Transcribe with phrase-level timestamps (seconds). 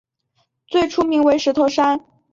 [0.65, 2.03] 最初名为石头山。